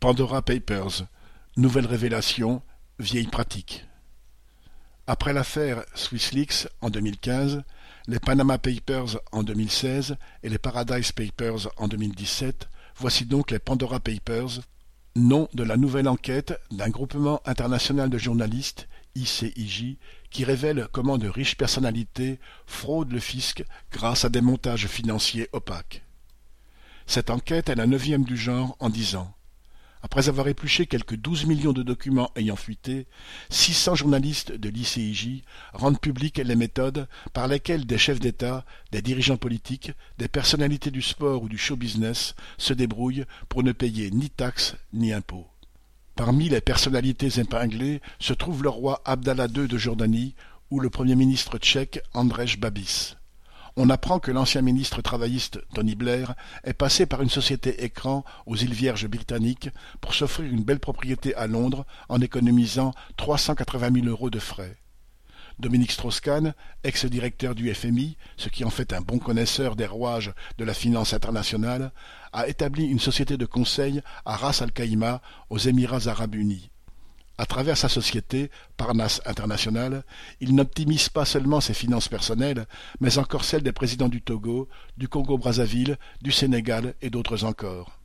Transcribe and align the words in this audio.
Pandora 0.00 0.40
Papers, 0.40 1.04
nouvelle 1.58 1.84
révélation, 1.84 2.62
vieille 2.98 3.26
pratique. 3.26 3.84
Après 5.06 5.34
l'affaire 5.34 5.84
SwissLeaks 5.94 6.68
en 6.80 6.88
2015, 6.88 7.62
les 8.06 8.18
Panama 8.18 8.56
Papers 8.56 9.18
en 9.30 9.42
2016 9.42 10.16
et 10.42 10.48
les 10.48 10.56
Paradise 10.56 11.12
Papers 11.12 11.68
en 11.76 11.86
2017, 11.86 12.70
voici 12.96 13.26
donc 13.26 13.50
les 13.50 13.58
Pandora 13.58 14.00
Papers, 14.00 14.62
nom 15.16 15.50
de 15.52 15.64
la 15.64 15.76
nouvelle 15.76 16.08
enquête 16.08 16.58
d'un 16.70 16.88
groupement 16.88 17.42
international 17.44 18.08
de 18.08 18.16
journalistes, 18.16 18.88
ICIJ, 19.16 19.98
qui 20.30 20.44
révèle 20.44 20.88
comment 20.92 21.18
de 21.18 21.28
riches 21.28 21.58
personnalités 21.58 22.40
fraudent 22.64 23.12
le 23.12 23.20
fisc 23.20 23.62
grâce 23.92 24.24
à 24.24 24.30
des 24.30 24.40
montages 24.40 24.86
financiers 24.86 25.50
opaques. 25.52 26.02
Cette 27.04 27.28
enquête 27.28 27.68
est 27.68 27.74
la 27.74 27.86
neuvième 27.86 28.24
du 28.24 28.38
genre 28.38 28.78
en 28.80 28.88
dix 28.88 29.14
ans. 29.14 29.34
Après 30.02 30.28
avoir 30.28 30.48
épluché 30.48 30.86
quelques 30.86 31.16
douze 31.16 31.44
millions 31.44 31.74
de 31.74 31.82
documents 31.82 32.30
ayant 32.34 32.56
fuité, 32.56 33.06
six 33.50 33.74
cents 33.74 33.94
journalistes 33.94 34.52
de 34.52 34.68
l'ICIJ 34.70 35.42
rendent 35.74 36.00
publiques 36.00 36.38
les 36.38 36.56
méthodes 36.56 37.06
par 37.34 37.48
lesquelles 37.48 37.86
des 37.86 37.98
chefs 37.98 38.20
d'État, 38.20 38.64
des 38.92 39.02
dirigeants 39.02 39.36
politiques, 39.36 39.92
des 40.18 40.28
personnalités 40.28 40.90
du 40.90 41.02
sport 41.02 41.42
ou 41.42 41.48
du 41.48 41.58
show-business 41.58 42.34
se 42.56 42.72
débrouillent 42.72 43.26
pour 43.48 43.62
ne 43.62 43.72
payer 43.72 44.10
ni 44.10 44.30
taxes 44.30 44.76
ni 44.94 45.12
impôts. 45.12 45.46
Parmi 46.16 46.48
les 46.48 46.60
personnalités 46.60 47.38
épinglées 47.38 48.00
se 48.18 48.32
trouve 48.32 48.62
le 48.62 48.68
roi 48.70 49.02
Abdallah 49.04 49.48
II 49.54 49.68
de 49.68 49.78
Jordanie 49.78 50.34
ou 50.70 50.80
le 50.80 50.90
premier 50.90 51.16
ministre 51.16 51.58
tchèque 51.58 52.00
Andrzej 52.14 52.58
Babis 52.58 53.16
on 53.76 53.90
apprend 53.90 54.18
que 54.18 54.30
l'ancien 54.30 54.62
ministre 54.62 55.02
travailliste 55.02 55.60
Tony 55.74 55.94
Blair 55.94 56.34
est 56.64 56.74
passé 56.74 57.06
par 57.06 57.22
une 57.22 57.30
société 57.30 57.84
écran 57.84 58.24
aux 58.46 58.56
îles 58.56 58.74
Vierges 58.74 59.08
britanniques 59.08 59.70
pour 60.00 60.14
s'offrir 60.14 60.50
une 60.50 60.64
belle 60.64 60.80
propriété 60.80 61.34
à 61.34 61.46
Londres 61.46 61.86
en 62.08 62.20
économisant 62.20 62.92
380 63.16 63.90
000 63.94 64.06
euros 64.06 64.30
de 64.30 64.38
frais. 64.38 64.76
Dominique 65.58 65.92
Strauss-Kahn, 65.92 66.54
ex-directeur 66.84 67.54
du 67.54 67.72
FMI, 67.72 68.16
ce 68.38 68.48
qui 68.48 68.64
en 68.64 68.70
fait 68.70 68.94
un 68.94 69.02
bon 69.02 69.18
connaisseur 69.18 69.76
des 69.76 69.86
rouages 69.86 70.32
de 70.56 70.64
la 70.64 70.72
finance 70.72 71.12
internationale, 71.12 71.92
a 72.32 72.48
établi 72.48 72.86
une 72.86 72.98
société 72.98 73.36
de 73.36 73.44
conseil 73.44 74.00
à 74.24 74.36
Ras 74.36 74.60
Al 74.62 74.72
Khaimah 74.72 75.20
aux 75.50 75.58
Émirats 75.58 76.08
arabes 76.08 76.34
unis. 76.34 76.70
À 77.40 77.46
travers 77.46 77.78
sa 77.78 77.88
société, 77.88 78.50
Parnasse 78.76 79.22
International, 79.24 80.04
il 80.40 80.54
n'optimise 80.54 81.08
pas 81.08 81.24
seulement 81.24 81.62
ses 81.62 81.72
finances 81.72 82.10
personnelles, 82.10 82.66
mais 83.00 83.16
encore 83.16 83.44
celles 83.44 83.62
des 83.62 83.72
présidents 83.72 84.10
du 84.10 84.20
Togo, 84.20 84.68
du 84.98 85.08
Congo-Brazzaville, 85.08 85.96
du 86.20 86.32
Sénégal 86.32 86.92
et 87.00 87.08
d'autres 87.08 87.46
encore. 87.46 87.98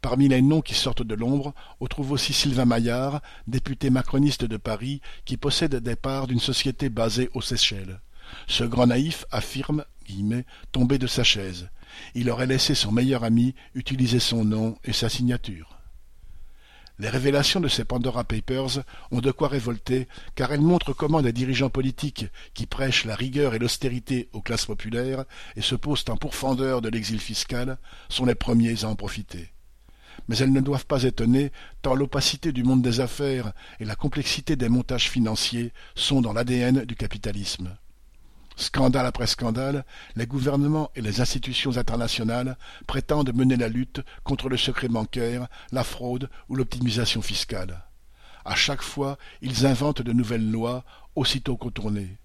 Parmi 0.00 0.26
les 0.26 0.42
noms 0.42 0.60
qui 0.60 0.74
sortent 0.74 1.04
de 1.04 1.14
l'ombre, 1.14 1.54
on 1.78 1.86
trouve 1.86 2.10
aussi 2.10 2.32
Sylvain 2.32 2.64
Maillard, 2.64 3.22
député 3.46 3.90
macroniste 3.90 4.44
de 4.44 4.56
Paris, 4.56 5.02
qui 5.24 5.36
possède 5.36 5.76
des 5.76 5.94
parts 5.94 6.26
d'une 6.26 6.40
société 6.40 6.88
basée 6.88 7.30
aux 7.34 7.42
Seychelles. 7.42 8.00
Ce 8.48 8.64
grand 8.64 8.88
naïf 8.88 9.24
affirme, 9.30 9.84
tomber 10.72 10.98
de 10.98 11.06
sa 11.06 11.22
chaise. 11.22 11.70
Il 12.16 12.28
aurait 12.28 12.46
laissé 12.46 12.74
son 12.74 12.90
meilleur 12.90 13.22
ami 13.22 13.54
utiliser 13.76 14.18
son 14.18 14.44
nom 14.44 14.76
et 14.82 14.92
sa 14.92 15.08
signature. 15.08 15.77
Les 17.00 17.08
révélations 17.08 17.60
de 17.60 17.68
ces 17.68 17.84
Pandora 17.84 18.24
Papers 18.24 18.80
ont 19.12 19.20
de 19.20 19.30
quoi 19.30 19.46
révolter, 19.46 20.08
car 20.34 20.52
elles 20.52 20.60
montrent 20.60 20.92
comment 20.92 21.22
des 21.22 21.32
dirigeants 21.32 21.70
politiques 21.70 22.26
qui 22.54 22.66
prêchent 22.66 23.04
la 23.04 23.14
rigueur 23.14 23.54
et 23.54 23.60
l'austérité 23.60 24.28
aux 24.32 24.40
classes 24.40 24.66
populaires 24.66 25.24
et 25.54 25.62
se 25.62 25.76
posent 25.76 26.04
en 26.08 26.16
pourfendeurs 26.16 26.82
de 26.82 26.88
l'exil 26.88 27.20
fiscal 27.20 27.78
sont 28.08 28.24
les 28.24 28.34
premiers 28.34 28.84
à 28.84 28.88
en 28.88 28.96
profiter. 28.96 29.52
Mais 30.26 30.38
elles 30.38 30.52
ne 30.52 30.60
doivent 30.60 30.86
pas 30.86 31.04
étonner, 31.04 31.52
tant 31.82 31.94
l'opacité 31.94 32.50
du 32.50 32.64
monde 32.64 32.82
des 32.82 32.98
affaires 32.98 33.52
et 33.78 33.84
la 33.84 33.94
complexité 33.94 34.56
des 34.56 34.68
montages 34.68 35.08
financiers 35.08 35.72
sont 35.94 36.20
dans 36.20 36.32
l'ADN 36.32 36.84
du 36.84 36.96
capitalisme. 36.96 37.76
Scandale 38.58 39.06
après 39.06 39.28
scandale, 39.28 39.84
les 40.16 40.26
gouvernements 40.26 40.90
et 40.96 41.00
les 41.00 41.20
institutions 41.20 41.76
internationales 41.76 42.58
prétendent 42.88 43.32
mener 43.32 43.54
la 43.54 43.68
lutte 43.68 44.00
contre 44.24 44.48
le 44.48 44.56
secret 44.56 44.88
bancaire, 44.88 45.46
la 45.70 45.84
fraude 45.84 46.28
ou 46.48 46.56
l'optimisation 46.56 47.22
fiscale. 47.22 47.84
À 48.44 48.56
chaque 48.56 48.82
fois, 48.82 49.16
ils 49.42 49.64
inventent 49.64 50.02
de 50.02 50.12
nouvelles 50.12 50.50
lois, 50.50 50.84
aussitôt 51.14 51.56
contournées. 51.56 52.18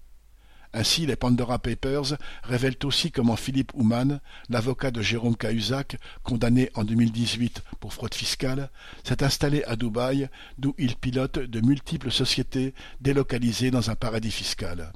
Ainsi, 0.72 1.06
les 1.06 1.14
Pandora 1.14 1.60
Papers 1.60 2.18
révèlent 2.42 2.78
aussi 2.82 3.12
comment 3.12 3.36
Philippe 3.36 3.70
Houman, 3.74 4.20
l'avocat 4.48 4.90
de 4.90 5.02
Jérôme 5.02 5.36
Cahuzac, 5.36 5.98
condamné 6.24 6.68
en 6.74 6.82
2018 6.82 7.62
pour 7.78 7.94
fraude 7.94 8.12
fiscale, 8.12 8.70
s'est 9.04 9.22
installé 9.22 9.62
à 9.68 9.76
Dubaï, 9.76 10.28
d'où 10.58 10.74
il 10.78 10.96
pilote 10.96 11.38
de 11.38 11.60
multiples 11.60 12.10
sociétés 12.10 12.74
délocalisées 13.00 13.70
dans 13.70 13.88
un 13.90 13.94
paradis 13.94 14.32
fiscal 14.32 14.92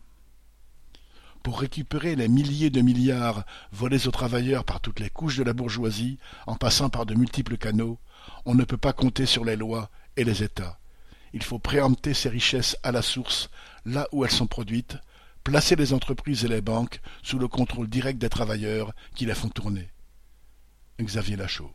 pour 1.48 1.60
récupérer 1.60 2.14
les 2.14 2.28
milliers 2.28 2.68
de 2.68 2.82
milliards 2.82 3.42
volés 3.72 4.06
aux 4.06 4.10
travailleurs 4.10 4.64
par 4.64 4.82
toutes 4.82 5.00
les 5.00 5.08
couches 5.08 5.38
de 5.38 5.42
la 5.42 5.54
bourgeoisie, 5.54 6.18
en 6.46 6.56
passant 6.56 6.90
par 6.90 7.06
de 7.06 7.14
multiples 7.14 7.56
canaux, 7.56 7.98
on 8.44 8.54
ne 8.54 8.64
peut 8.64 8.76
pas 8.76 8.92
compter 8.92 9.24
sur 9.24 9.46
les 9.46 9.56
lois 9.56 9.88
et 10.18 10.24
les 10.24 10.42
États. 10.42 10.78
Il 11.32 11.42
faut 11.42 11.58
préempter 11.58 12.12
ces 12.12 12.28
richesses 12.28 12.76
à 12.82 12.92
la 12.92 13.00
source, 13.00 13.48
là 13.86 14.06
où 14.12 14.26
elles 14.26 14.30
sont 14.30 14.46
produites, 14.46 14.98
placer 15.42 15.74
les 15.74 15.94
entreprises 15.94 16.44
et 16.44 16.48
les 16.48 16.60
banques 16.60 17.00
sous 17.22 17.38
le 17.38 17.48
contrôle 17.48 17.88
direct 17.88 18.18
des 18.18 18.28
travailleurs 18.28 18.92
qui 19.14 19.24
les 19.24 19.34
font 19.34 19.48
tourner. 19.48 19.88
Xavier 21.00 21.36
Lachaud 21.36 21.72